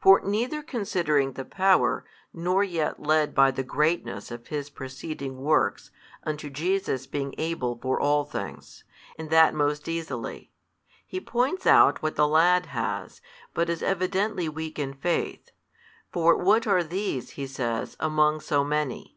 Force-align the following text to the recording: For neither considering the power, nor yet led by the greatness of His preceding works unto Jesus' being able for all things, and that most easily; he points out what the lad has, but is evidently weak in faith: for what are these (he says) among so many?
For 0.00 0.20
neither 0.24 0.60
considering 0.60 1.34
the 1.34 1.44
power, 1.44 2.04
nor 2.34 2.64
yet 2.64 3.00
led 3.00 3.32
by 3.32 3.52
the 3.52 3.62
greatness 3.62 4.28
of 4.32 4.48
His 4.48 4.70
preceding 4.70 5.36
works 5.36 5.92
unto 6.24 6.50
Jesus' 6.50 7.06
being 7.06 7.32
able 7.38 7.78
for 7.80 8.00
all 8.00 8.24
things, 8.24 8.82
and 9.16 9.30
that 9.30 9.54
most 9.54 9.86
easily; 9.86 10.50
he 11.06 11.20
points 11.20 11.64
out 11.64 12.02
what 12.02 12.16
the 12.16 12.26
lad 12.26 12.66
has, 12.66 13.20
but 13.54 13.70
is 13.70 13.80
evidently 13.84 14.48
weak 14.48 14.80
in 14.80 14.94
faith: 14.94 15.52
for 16.10 16.36
what 16.36 16.66
are 16.66 16.82
these 16.82 17.30
(he 17.38 17.46
says) 17.46 17.96
among 18.00 18.40
so 18.40 18.64
many? 18.64 19.16